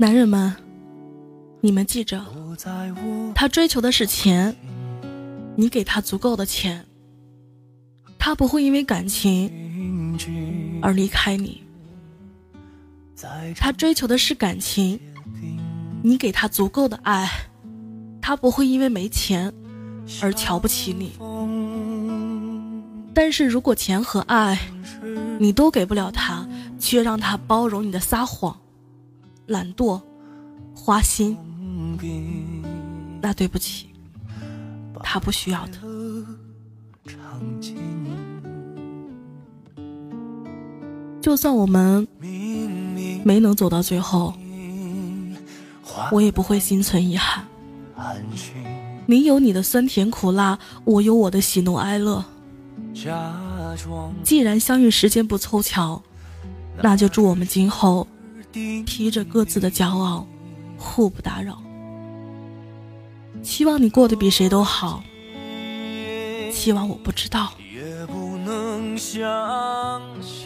[0.00, 0.54] 男人们，
[1.60, 2.24] 你们记着，
[3.34, 4.54] 他追求的是钱，
[5.56, 6.86] 你给他足够的钱，
[8.16, 9.50] 他不会因为感情
[10.80, 11.64] 而离开你。
[13.56, 15.00] 他追求的是感情，
[16.00, 17.28] 你给他足够的爱，
[18.22, 19.52] 他不会因为没钱
[20.22, 21.10] 而瞧不起你。
[23.12, 24.60] 但是如果钱和爱
[25.40, 26.46] 你都给不了他，
[26.78, 28.56] 却让他包容你的撒谎。
[29.48, 30.00] 懒惰，
[30.74, 31.36] 花心，
[33.20, 33.88] 那对不起，
[35.02, 35.78] 他不需要的。
[41.20, 42.06] 就算我们
[43.24, 44.34] 没能走到最后，
[46.12, 47.44] 我也不会心存遗憾。
[49.06, 52.22] 你有你的酸甜苦辣，我有我的喜怒哀乐。
[54.22, 56.02] 既然相遇时间不凑巧，
[56.82, 58.06] 那就祝我们今后。
[58.52, 60.26] 提着各自的骄傲，
[60.76, 61.62] 互不打扰。
[63.42, 65.02] 希望你过得比谁都好。
[66.50, 67.52] 希望我不知道。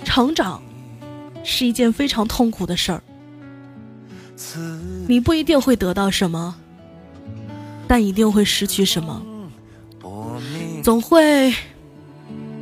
[0.04, 0.62] 成长
[1.44, 3.02] 是一件非常痛苦的事儿。
[5.06, 6.54] 你不一定会得到什么，
[7.86, 9.22] 但一定会失去什么。
[10.82, 11.54] 总会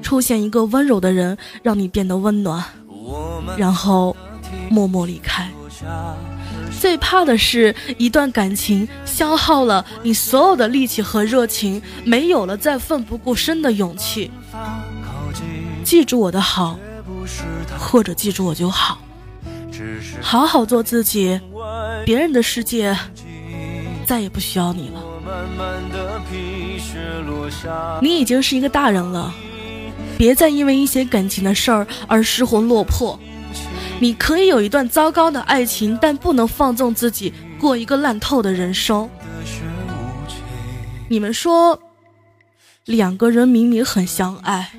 [0.02, 2.62] 出现一个温柔的人，让你变得温暖，
[3.56, 4.14] 然后。
[4.70, 5.48] 默默离开。
[6.78, 14.30] 最怕的是一段感情消耗了你所有的力气和热情，没有了再奋不顾身的勇气。
[15.84, 16.78] 记住我的好，
[17.78, 18.98] 或者记住我就好，
[20.20, 21.40] 好好做自己，
[22.04, 22.96] 别人的世界
[24.06, 25.02] 再也不需要你了。
[28.02, 29.32] 你已经是一个大人了，
[30.18, 33.18] 别再因为一些感情的事儿而失魂落魄。
[34.02, 39.06] 你可以有一段糟糕的爱情，但不能放纵自己过一个烂透的人生。
[41.06, 41.78] 你们说，
[42.86, 44.70] 两个人明明很相爱，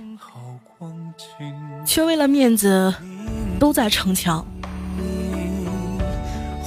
[1.85, 2.91] 却为了面子
[3.59, 4.43] 都在逞强，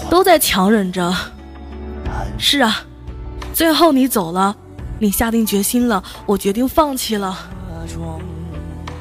[0.09, 1.13] 都在强忍着。
[2.39, 2.85] 是啊，
[3.53, 4.57] 最后你走了，
[5.01, 7.37] 你下定决心了，我决定放弃了，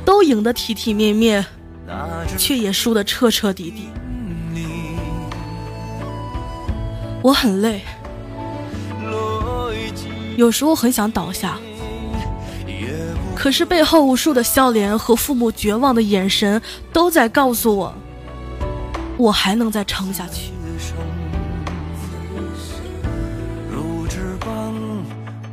[0.03, 1.45] 都赢得体体面面。
[2.37, 3.89] 却也输得彻彻底底。
[7.21, 7.81] 我很累，
[10.35, 11.57] 有时候很想倒下，
[13.35, 16.61] 可是背后无数的笑脸和父母绝望的眼神
[16.91, 17.93] 都在告诉我，
[19.17, 20.51] 我还能再撑下去。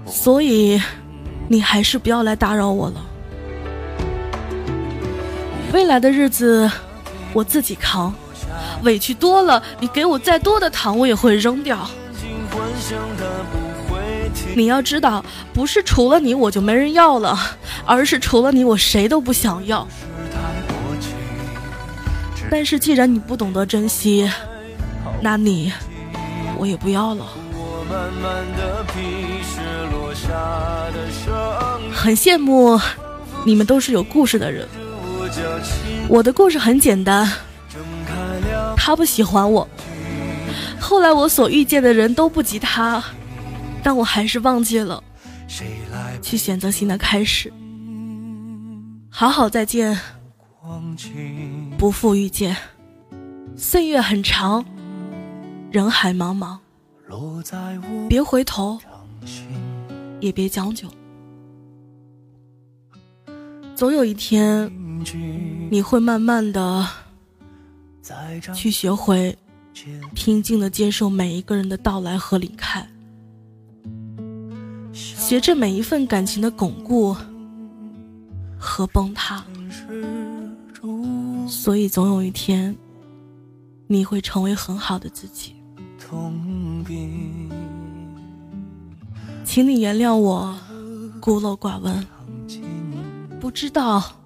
[0.06, 0.80] 所以，
[1.48, 3.09] 你还是不要来打扰我了。
[5.72, 6.68] 未来的日子，
[7.32, 8.12] 我自己扛，
[8.82, 11.88] 委屈多了，你给我再多的糖，我也会扔掉。
[14.54, 17.38] 你要知道，不是除了你我就没人要了，
[17.86, 19.86] 而是除了你我谁都不想要。
[22.50, 24.28] 但是既然你不懂得珍惜，
[25.22, 25.72] 那你
[26.58, 27.26] 我也不要了。
[31.92, 32.80] 很羡慕
[33.44, 34.66] 你们都是有故事的人。
[36.08, 37.30] 我的故事很简单，
[38.76, 39.68] 他不喜欢我，
[40.80, 43.02] 后来我所遇见的人都不及他，
[43.82, 45.02] 但我还是忘记了，
[46.20, 47.52] 去选择新的开始。
[49.08, 49.98] 好好再见，
[51.78, 52.56] 不负遇见。
[53.56, 54.64] 岁月很长，
[55.70, 56.58] 人海茫茫，
[58.08, 58.78] 别回头，
[60.20, 60.88] 也别将就，
[63.74, 64.79] 总有一天。
[65.70, 66.86] 你会慢慢的
[68.54, 69.36] 去学会
[70.14, 72.86] 平静的接受每一个人的到来和离开，
[74.92, 77.16] 学着每一份感情的巩固
[78.58, 79.44] 和崩塌，
[81.48, 82.76] 所以总有一天
[83.86, 85.54] 你会成为很好的自己。
[89.44, 90.58] 请你原谅我
[91.20, 92.06] 孤陋寡闻，
[93.40, 94.19] 不知道。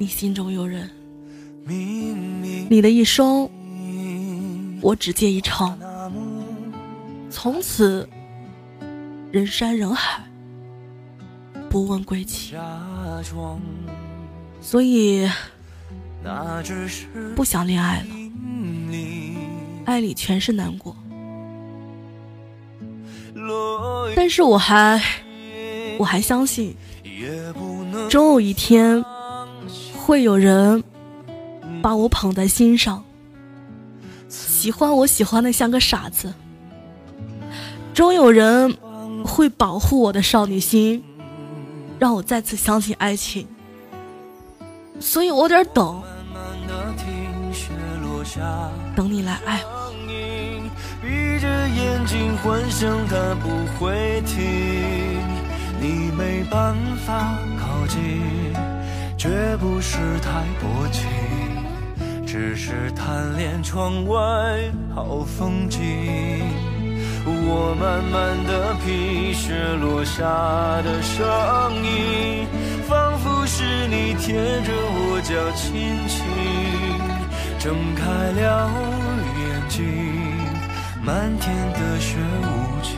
[0.00, 0.88] 你心中有人，
[1.66, 3.46] 你的一生，
[4.80, 5.78] 我只借一程。
[7.28, 8.08] 从此，
[9.30, 10.24] 人山人海，
[11.68, 12.56] 不问归期。
[14.62, 15.30] 所以，
[17.36, 18.06] 不想恋爱了，
[19.84, 20.96] 爱里全是难过。
[24.16, 24.98] 但是我还，
[25.98, 26.74] 我还相信，
[28.08, 29.04] 终有一天。
[30.02, 30.82] 会有人
[31.82, 33.04] 把我捧在心上，
[34.28, 36.32] 喜欢我喜欢的像个傻子。
[37.92, 38.76] 终有人
[39.24, 41.04] 会保护我的少女心，
[41.98, 43.46] 让我再次相信爱情。
[44.98, 46.02] 所以我得等，
[48.96, 49.80] 等你来爱我。
[51.02, 51.08] 闭
[51.40, 53.48] 着眼睛幻想它不
[53.78, 54.38] 会停，
[55.80, 56.76] 你没办
[57.06, 58.00] 法靠近，
[59.20, 59.28] 绝
[59.58, 61.06] 不是太薄情，
[62.26, 64.16] 只是贪恋窗外
[64.94, 65.78] 好风景。
[67.26, 70.24] 我慢慢的品雪落下
[70.80, 71.22] 的声
[71.84, 72.46] 音，
[72.88, 74.32] 仿佛是你贴
[74.62, 75.68] 着我脚轻
[76.08, 76.24] 轻
[77.58, 78.70] 睁开了
[79.36, 79.84] 眼睛。
[81.04, 82.96] 漫天的雪无情，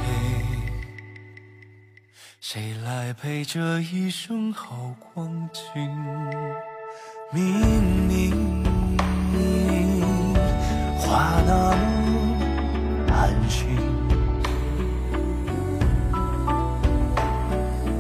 [2.54, 5.90] 谁来陪这一生好光景？
[7.30, 8.62] 明明
[10.98, 12.36] 话那么
[13.10, 13.78] 安心，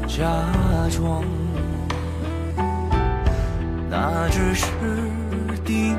[0.06, 0.20] 假
[0.90, 1.24] 装
[3.88, 4.66] 那只是
[5.64, 5.96] 定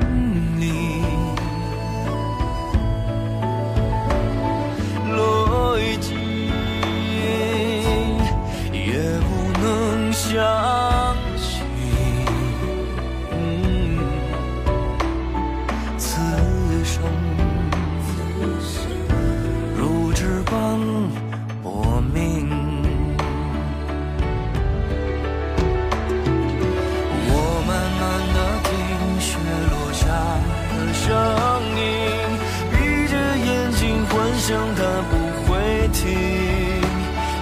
[34.46, 36.04] 声它不会停，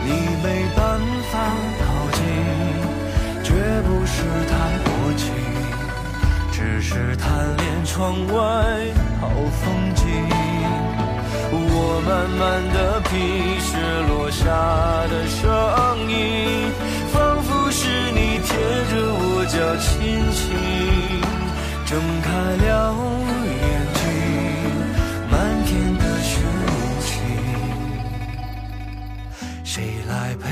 [0.05, 0.09] 你
[0.41, 0.47] 没
[0.77, 1.01] 办
[1.33, 1.35] 法
[1.81, 2.23] 靠近，
[3.43, 3.51] 绝
[3.83, 4.53] 不是太
[4.85, 5.27] 薄情，
[6.53, 7.27] 只是贪
[7.57, 8.35] 恋窗外
[9.21, 10.05] 好风景。
[11.51, 12.41] 我慢慢
[12.73, 13.11] 的品，
[13.59, 13.71] 雪
[14.09, 14.47] 落下
[15.11, 15.43] 的声
[16.09, 16.71] 音，
[17.13, 18.49] 仿佛是你贴
[18.93, 19.91] 着我脚轻
[20.31, 20.41] 轻
[21.85, 22.31] 睁开
[22.65, 23.22] 了。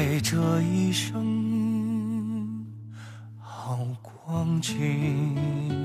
[0.01, 2.65] 陪这一生
[3.39, 5.80] 好光景？